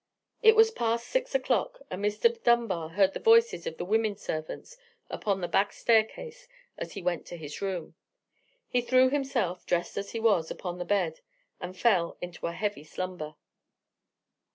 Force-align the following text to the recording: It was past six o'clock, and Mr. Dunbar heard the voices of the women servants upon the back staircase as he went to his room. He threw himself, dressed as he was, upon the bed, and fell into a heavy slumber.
It 0.41 0.55
was 0.55 0.71
past 0.71 1.05
six 1.07 1.35
o'clock, 1.35 1.79
and 1.91 2.03
Mr. 2.03 2.41
Dunbar 2.41 2.89
heard 2.89 3.13
the 3.13 3.19
voices 3.19 3.67
of 3.67 3.77
the 3.77 3.85
women 3.85 4.15
servants 4.15 4.75
upon 5.11 5.41
the 5.41 5.47
back 5.47 5.71
staircase 5.71 6.47
as 6.75 6.93
he 6.93 7.03
went 7.03 7.27
to 7.27 7.37
his 7.37 7.61
room. 7.61 7.93
He 8.67 8.81
threw 8.81 9.11
himself, 9.11 9.63
dressed 9.63 9.97
as 9.99 10.09
he 10.13 10.19
was, 10.19 10.49
upon 10.49 10.79
the 10.79 10.85
bed, 10.85 11.19
and 11.59 11.77
fell 11.77 12.17
into 12.19 12.47
a 12.47 12.51
heavy 12.53 12.83
slumber. 12.83 13.35